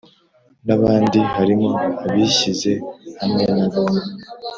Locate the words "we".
3.73-3.99